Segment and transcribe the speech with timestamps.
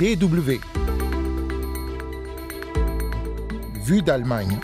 [0.00, 0.58] DW.
[3.84, 4.58] Vue d'Allemagne.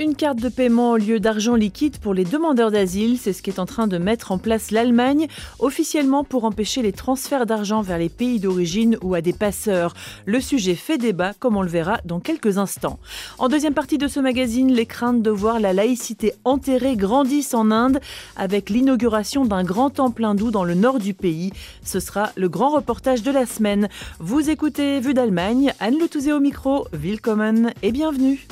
[0.00, 3.58] Une carte de paiement au lieu d'argent liquide pour les demandeurs d'asile, c'est ce qu'est
[3.58, 5.26] en train de mettre en place l'Allemagne,
[5.58, 9.94] officiellement pour empêcher les transferts d'argent vers les pays d'origine ou à des passeurs.
[10.24, 13.00] Le sujet fait débat, comme on le verra dans quelques instants.
[13.40, 17.72] En deuxième partie de ce magazine, les craintes de voir la laïcité enterrée grandissent en
[17.72, 17.98] Inde
[18.36, 21.52] avec l'inauguration d'un grand temple hindou dans le nord du pays.
[21.82, 23.88] Ce sera le grand reportage de la semaine.
[24.20, 28.46] Vous écoutez Vue d'Allemagne, Anne Le au micro, willkommen et bienvenue.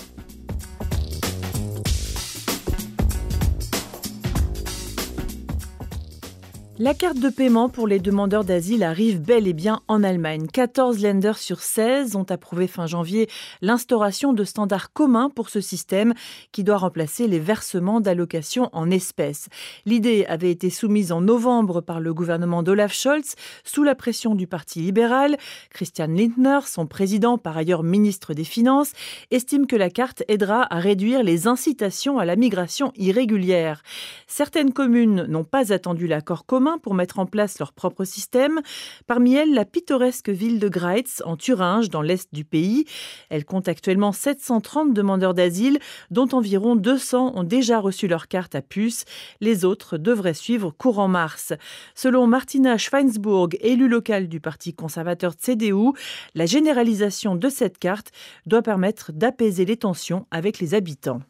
[6.79, 10.47] La carte de paiement pour les demandeurs d'asile arrive bel et bien en Allemagne.
[10.47, 13.31] 14 lenders sur 16 ont approuvé fin janvier
[13.63, 16.13] l'instauration de standards communs pour ce système
[16.53, 19.49] qui doit remplacer les versements d'allocations en espèces.
[19.87, 24.47] L'idée avait été soumise en novembre par le gouvernement d'Olaf Scholz sous la pression du
[24.47, 25.39] Parti libéral.
[25.71, 28.93] Christian Lindner, son président, par ailleurs ministre des Finances,
[29.31, 33.83] estime que la carte aidera à réduire les incitations à la migration irrégulière.
[34.27, 38.61] Certaines communes n'ont pas attendu l'accord commun pour mettre en place leur propre système.
[39.07, 42.85] Parmi elles, la pittoresque ville de Greitz, en Thuringe, dans l'est du pays.
[43.31, 45.79] Elle compte actuellement 730 demandeurs d'asile,
[46.11, 49.05] dont environ 200 ont déjà reçu leur carte à puce.
[49.41, 51.53] Les autres devraient suivre courant mars.
[51.95, 55.93] Selon Martina Schweinsburg, élue locale du parti conservateur CDU,
[56.35, 58.11] la généralisation de cette carte
[58.47, 61.21] doit permettre d'apaiser les tensions avec les habitants.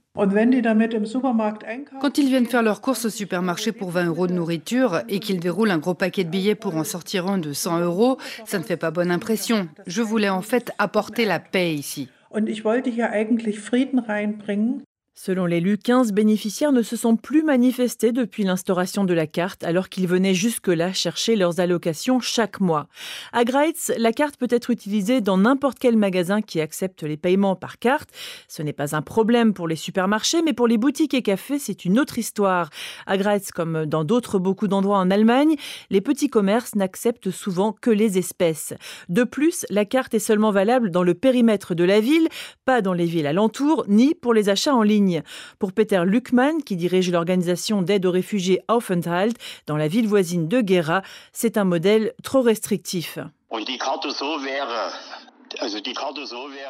[2.00, 5.40] Quand ils viennent faire leurs courses au supermarché pour 20 euros de nourriture et qu'ils
[5.40, 8.64] déroulent un gros paquet de billets pour en sortir un de 100 euros, ça ne
[8.64, 9.68] fait pas bonne impression.
[9.86, 12.08] Je voulais en fait apporter la paix ici.
[15.18, 19.88] Selon l'élu, 15 bénéficiaires ne se sont plus manifestés depuis l'instauration de la carte, alors
[19.88, 22.86] qu'ils venaient jusque-là chercher leurs allocations chaque mois.
[23.32, 27.56] À Greitz, la carte peut être utilisée dans n'importe quel magasin qui accepte les paiements
[27.56, 28.10] par carte.
[28.46, 31.86] Ce n'est pas un problème pour les supermarchés, mais pour les boutiques et cafés, c'est
[31.86, 32.68] une autre histoire.
[33.06, 35.56] À Greitz, comme dans d'autres beaucoup d'endroits en Allemagne,
[35.88, 38.74] les petits commerces n'acceptent souvent que les espèces.
[39.08, 42.28] De plus, la carte est seulement valable dans le périmètre de la ville,
[42.66, 45.05] pas dans les villes alentours, ni pour les achats en ligne.
[45.58, 49.36] Pour Peter Luckmann, qui dirige l'organisation d'aide aux réfugiés Aufenthalt
[49.66, 51.02] dans la ville voisine de Gera,
[51.32, 53.18] c'est un modèle trop restrictif.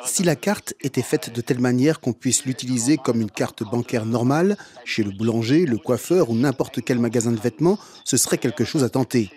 [0.04, 4.04] Si la carte était faite de telle manière qu'on puisse l'utiliser comme une carte bancaire
[4.04, 8.64] normale, chez le boulanger, le coiffeur ou n'importe quel magasin de vêtements, ce serait quelque
[8.64, 9.30] chose à tenter.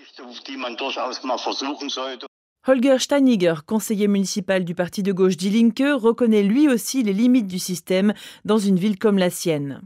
[2.69, 7.47] Holger Steiniger, conseiller municipal du parti de gauche Die Linke, reconnaît lui aussi les limites
[7.47, 8.13] du système
[8.45, 9.81] dans une ville comme la sienne.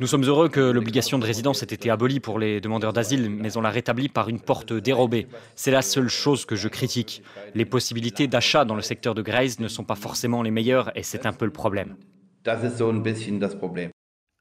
[0.00, 3.56] Nous sommes heureux que l'obligation de résidence ait été abolie pour les demandeurs d'asile, mais
[3.56, 5.28] on l'a rétablie par une porte dérobée.
[5.54, 7.22] C'est la seule chose que je critique.
[7.54, 11.04] Les possibilités d'achat dans le secteur de Grace ne sont pas forcément les meilleures et
[11.04, 11.94] c'est un peu le problème.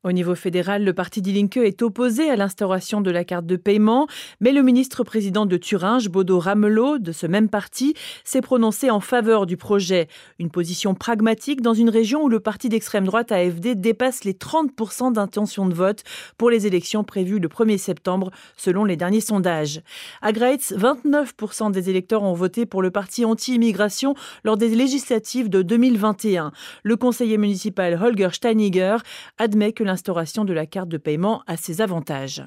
[0.05, 3.57] Au niveau fédéral, le parti Die Linke est opposé à l'instauration de la carte de
[3.57, 4.07] paiement,
[4.39, 9.45] mais le ministre-président de Thuringe, Bodo Ramelow, de ce même parti, s'est prononcé en faveur
[9.45, 10.07] du projet.
[10.39, 15.11] Une position pragmatique dans une région où le parti d'extrême droite AFD dépasse les 30%
[15.11, 16.05] d'intention de vote
[16.37, 19.81] pour les élections prévues le 1er septembre, selon les derniers sondages.
[20.21, 25.61] À Greitz, 29% des électeurs ont voté pour le parti anti-immigration lors des législatives de
[25.61, 26.53] 2021.
[26.83, 28.95] Le conseiller municipal Holger Steiniger
[29.37, 32.43] admet que l'instauration de la carte de paiement a ses avantages.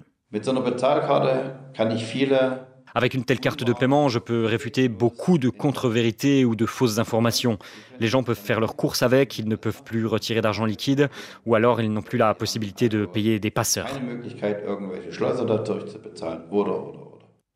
[2.94, 6.98] Avec une telle carte de paiement, je peux réfuter beaucoup de contre-vérités ou de fausses
[6.98, 7.58] informations.
[7.98, 11.08] Les gens peuvent faire leurs courses avec, ils ne peuvent plus retirer d'argent liquide,
[11.46, 13.88] ou alors ils n'ont plus la possibilité de payer des passeurs.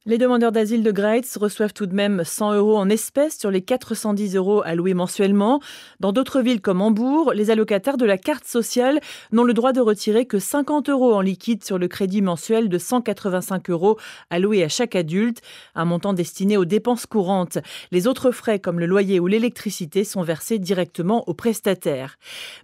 [0.08, 3.60] Les demandeurs d'asile de Greitz reçoivent tout de même 100 euros en espèces sur les
[3.60, 5.58] 410 euros alloués mensuellement.
[5.98, 9.00] Dans d'autres villes comme Hambourg, les allocataires de la carte sociale
[9.32, 12.78] n'ont le droit de retirer que 50 euros en liquide sur le crédit mensuel de
[12.78, 13.98] 185 euros
[14.30, 15.42] alloué à chaque adulte,
[15.74, 17.58] un montant destiné aux dépenses courantes.
[17.90, 22.14] Les autres frais comme le loyer ou l'électricité sont versés directement aux prestataires.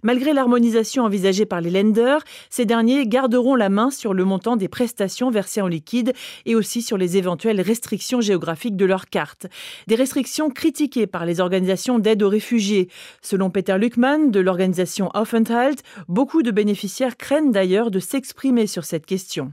[0.01, 4.69] Malgré l'harmonisation envisagée par les lenders, ces derniers garderont la main sur le montant des
[4.69, 6.13] prestations versées en liquide
[6.45, 9.47] et aussi sur les éventuels d'éventuelles restrictions géographiques de leur carte.
[9.87, 12.89] Des restrictions critiquées par les organisations d'aide aux réfugiés.
[13.23, 19.07] Selon Peter Luckman de l'organisation Aufenthalt, beaucoup de bénéficiaires craignent d'ailleurs de s'exprimer sur cette
[19.07, 19.51] question.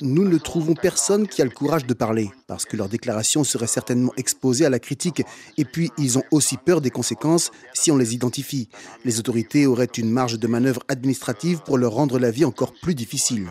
[0.00, 3.66] Nous ne trouvons personne qui a le courage de parler, parce que leurs déclarations seraient
[3.66, 5.22] certainement exposées à la critique,
[5.58, 8.70] et puis ils ont aussi peur des conséquences si on les identifie.
[9.04, 12.94] Les autorités auraient une marge de manœuvre administrative pour leur rendre la vie encore plus
[12.94, 13.48] difficile.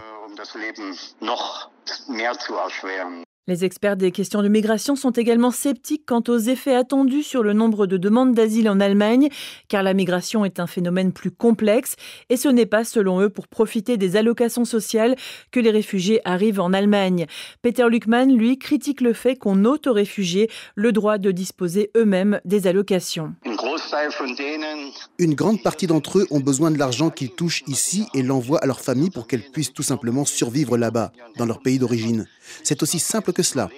[3.47, 7.53] Les experts des questions de migration sont également sceptiques quant aux effets attendus sur le
[7.53, 9.29] nombre de demandes d'asile en Allemagne,
[9.67, 11.95] car la migration est un phénomène plus complexe
[12.29, 15.15] et ce n'est pas, selon eux, pour profiter des allocations sociales
[15.51, 17.27] que les réfugiés arrivent en Allemagne.
[17.61, 22.41] Peter Luckmann, lui, critique le fait qu'on ôte aux réfugiés le droit de disposer eux-mêmes
[22.45, 23.35] des allocations.
[23.45, 23.57] Une
[25.35, 28.81] grande partie d'entre eux ont besoin de l'argent qu'ils touchent ici et l'envoient à leur
[28.81, 32.27] famille pour qu'elles puissent tout simplement survivre là-bas, dans leur pays d'origine.
[32.63, 33.69] C'est aussi simple que cela.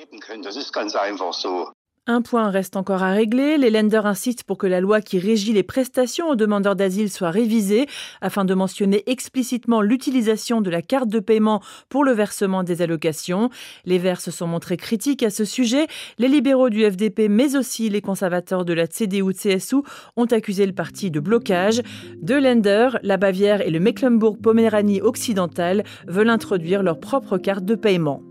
[2.10, 3.58] Un point reste encore à régler.
[3.58, 7.32] Les lenders insistent pour que la loi qui régit les prestations aux demandeurs d'asile soit
[7.32, 7.86] révisée
[8.22, 13.50] afin de mentionner explicitement l'utilisation de la carte de paiement pour le versement des allocations.
[13.84, 15.88] Les Verts se sont montrés critiques à ce sujet.
[16.18, 19.84] Les libéraux du FDP, mais aussi les conservateurs de la CDU-CSU
[20.16, 21.82] ont accusé le parti de blocage.
[22.22, 28.24] Deux lenders, la Bavière et le Mecklembourg-Poméranie occidental, veulent introduire leur propre carte de paiement.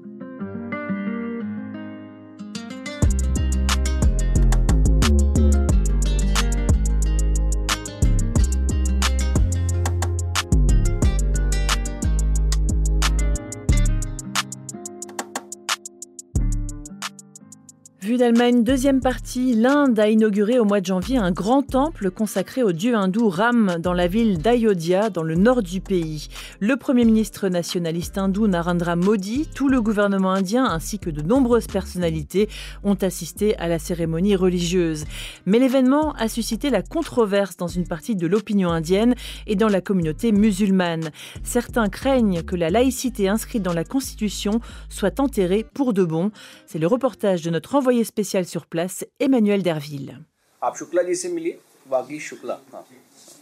[18.06, 22.62] Vue d'Allemagne, deuxième partie, l'Inde a inauguré au mois de janvier un grand temple consacré
[22.62, 26.28] au dieu hindou Ram dans la ville d'Ayodhya, dans le nord du pays.
[26.60, 31.66] Le Premier ministre nationaliste hindou Narendra Modi, tout le gouvernement indien ainsi que de nombreuses
[31.66, 32.48] personnalités
[32.84, 35.04] ont assisté à la cérémonie religieuse.
[35.44, 39.16] Mais l'événement a suscité la controverse dans une partie de l'opinion indienne
[39.48, 41.10] et dans la communauté musulmane.
[41.42, 44.60] Certains craignent que la laïcité inscrite dans la Constitution
[44.90, 46.30] soit enterrée pour de bon.
[46.66, 50.18] C'est le reportage de notre envoyé spécial sur place, Emmanuel Derville.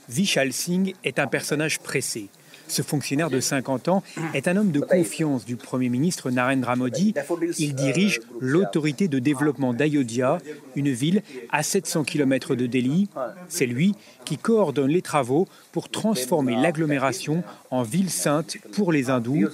[0.09, 2.29] Vishal Singh est un personnage pressé.
[2.67, 4.03] Ce fonctionnaire de 50 ans
[4.33, 7.15] est un homme de confiance du Premier ministre Narendra Modi.
[7.59, 10.39] Il dirige l'autorité de développement d'Ayodhya,
[10.75, 13.09] une ville à 700 km de Delhi.
[13.49, 19.49] C'est lui qui coordonne les travaux pour transformer l'agglomération en ville sainte pour les hindous.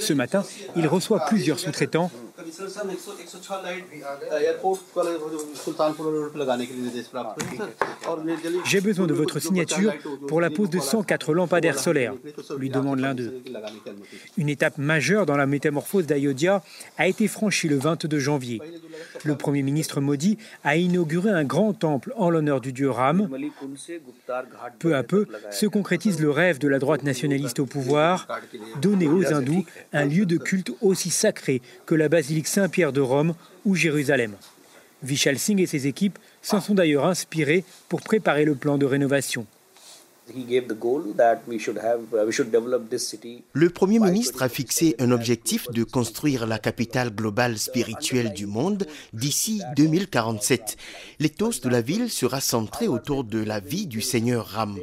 [0.00, 0.44] Ce matin,
[0.76, 2.10] il reçoit plusieurs sous-traitants
[8.64, 9.92] j'ai besoin de votre signature
[10.28, 12.14] pour la pose de 104 lampadaires solaires,
[12.58, 13.42] lui demande l'un d'eux.
[14.36, 16.62] Une étape majeure dans la métamorphose d'Ayodhya
[16.98, 18.60] a été franchie le 22 janvier.
[19.24, 23.28] Le Premier ministre Modi a inauguré un grand temple en l'honneur du dieu Ram.
[24.78, 28.26] Peu à peu se concrétise le rêve de la droite nationaliste au pouvoir,
[28.80, 33.34] donner aux hindous un lieu de culte aussi sacré que la basilique Saint-Pierre de Rome
[33.64, 34.34] ou Jérusalem.
[35.02, 39.46] Vishal Singh et ses équipes s'en sont d'ailleurs inspirés pour préparer le plan de rénovation.
[43.52, 48.86] Le Premier ministre a fixé un objectif de construire la capitale globale spirituelle du monde
[49.12, 50.76] d'ici 2047.
[51.20, 54.76] L'éthos de la ville sera centré autour de la vie du Seigneur Ram.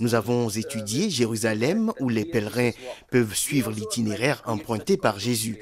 [0.00, 2.72] Nous avons étudié Jérusalem où les pèlerins
[3.12, 5.58] peuvent suivre l'itinéraire emprunté par Jésus.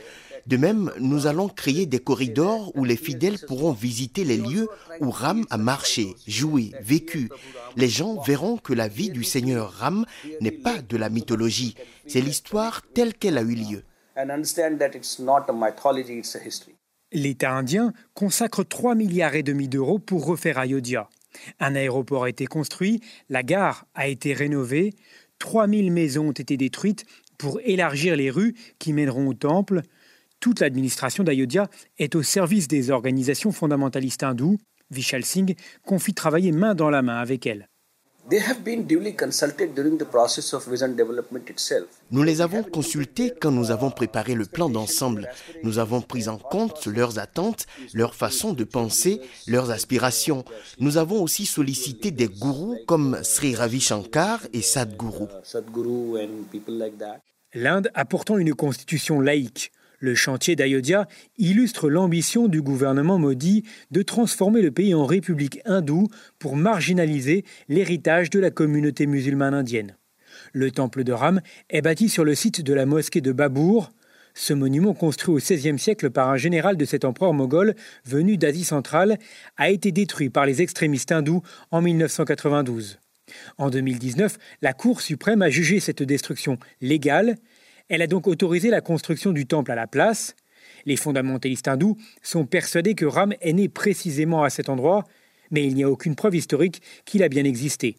[0.47, 4.69] De même, nous allons créer des corridors où les fidèles pourront visiter les lieux
[5.01, 7.29] où Ram a marché, joué, vécu.
[7.77, 10.07] Les gens verront que la vie du Seigneur Ram
[10.41, 11.75] n'est pas de la mythologie,
[12.07, 13.83] c'est l'histoire telle qu'elle a eu lieu.
[17.13, 21.09] L'État indien consacre 3 milliards et demi d'euros pour refaire Ayodhya.
[21.61, 24.95] Un aéroport a été construit, la gare a été rénovée,
[25.39, 27.05] 3000 maisons ont été détruites
[27.39, 29.83] pour élargir les rues qui mèneront au temple.
[30.47, 34.59] Toute l'administration d'Ayodhya est au service des organisations fondamentalistes hindoues.
[34.93, 37.69] Vishal Singh confie travailler main dans la main avec elles.
[42.13, 45.29] Nous les avons consultés quand nous avons préparé le plan d'ensemble.
[45.65, 50.45] Nous avons pris en compte leurs attentes, leur façon de penser, leurs aspirations.
[50.79, 55.27] Nous avons aussi sollicité des gourous comme Sri Ravi Shankar et Sadhguru.
[57.53, 59.73] L'Inde a pourtant une constitution laïque.
[59.99, 66.09] Le chantier d'Ayodhya illustre l'ambition du gouvernement Modi de transformer le pays en république hindoue
[66.39, 69.97] pour marginaliser l'héritage de la communauté musulmane indienne.
[70.53, 73.91] Le temple de Ram est bâti sur le site de la mosquée de Babour.
[74.35, 77.75] Ce monument, construit au XVIe siècle par un général de cet empereur moghol
[78.05, 79.19] venu d'Asie centrale,
[79.57, 82.99] a été détruit par les extrémistes hindous en 1992.
[83.57, 87.37] En 2019, la Cour suprême a jugé cette destruction légale.
[87.89, 90.35] Elle a donc autorisé la construction du temple à la place.
[90.87, 95.05] Les fondamentalistes hindous sont persuadés que Ram est né précisément à cet endroit,
[95.51, 97.97] mais il n'y a aucune preuve historique qu'il a bien existé.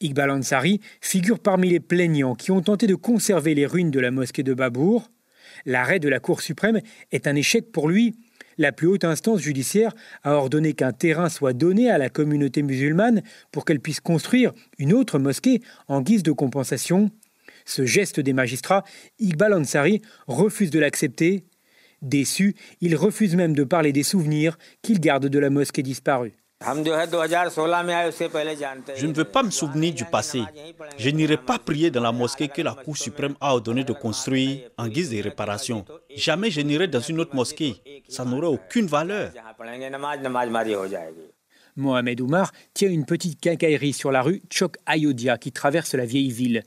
[0.00, 4.10] Iqbal Ansari figure parmi les plaignants qui ont tenté de conserver les ruines de la
[4.10, 5.10] mosquée de Babour.
[5.66, 6.80] L'arrêt de la Cour suprême
[7.12, 8.14] est un échec pour lui.
[8.56, 13.22] La plus haute instance judiciaire a ordonné qu'un terrain soit donné à la communauté musulmane
[13.52, 17.10] pour qu'elle puisse construire une autre mosquée en guise de compensation.
[17.64, 18.84] Ce geste des magistrats,
[19.18, 21.44] Iqbal Ansari refuse de l'accepter.
[22.02, 26.32] Déçu, il refuse même de parler des souvenirs qu'il garde de la mosquée disparue.
[26.62, 26.74] Je
[29.06, 30.42] ne veux pas me souvenir du passé.
[30.98, 34.68] Je n'irai pas prier dans la mosquée que la Cour suprême a ordonné de construire
[34.76, 35.86] en guise de réparation.
[36.14, 37.76] Jamais je n'irai dans une autre mosquée.
[38.10, 39.32] Ça n'aurait aucune valeur.
[41.76, 46.30] Mohamed Oumar tient une petite quincaillerie sur la rue Chok Ayodhya qui traverse la vieille
[46.30, 46.62] ville.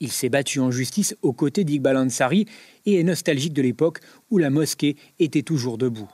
[0.00, 2.46] Il s'est battu en justice aux côtés d'Iqbal Ansari
[2.86, 3.98] et est nostalgique de l'époque
[4.30, 6.08] où la mosquée était toujours debout.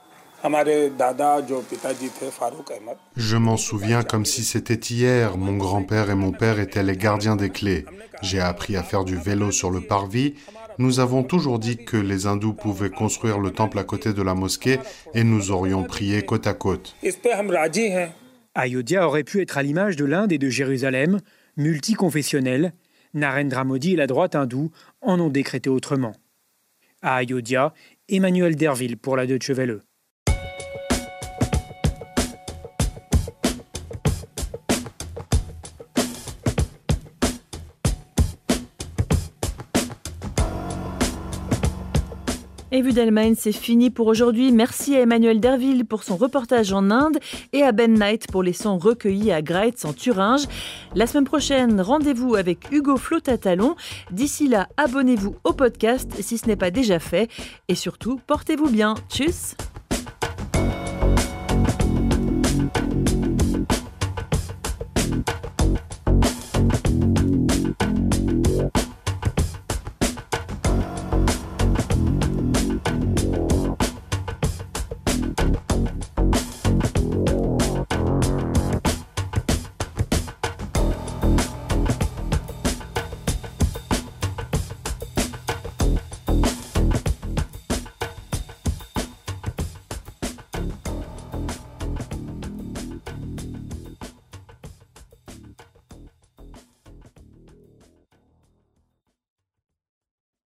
[3.15, 5.37] Je m'en souviens comme si c'était hier.
[5.37, 7.85] Mon grand-père et mon père étaient les gardiens des clés.
[8.21, 10.33] J'ai appris à faire du vélo sur le parvis.
[10.77, 14.33] Nous avons toujours dit que les hindous pouvaient construire le temple à côté de la
[14.33, 14.79] mosquée
[15.13, 16.95] et nous aurions prié côte à côte.
[18.55, 21.19] Ayodhya aurait pu être à l'image de l'Inde et de Jérusalem,
[21.57, 22.73] multiconfessionnel.
[23.15, 26.13] Narendra Modi et la droite hindoue en ont décrété autrement.
[27.01, 27.73] À Ayodhya,
[28.09, 29.81] Emmanuel Derville pour la Deutsche Welle.
[42.71, 44.51] Et Vue d'Allemagne, c'est fini pour aujourd'hui.
[44.51, 47.19] Merci à Emmanuel Derville pour son reportage en Inde
[47.53, 50.47] et à Ben Knight pour les sons recueillis à Greitz en Thuringe.
[50.95, 53.75] La semaine prochaine, rendez-vous avec Hugo Flotatalon.
[54.11, 57.29] D'ici là, abonnez-vous au podcast si ce n'est pas déjà fait.
[57.67, 58.95] Et surtout, portez-vous bien.
[59.09, 59.55] Tchuss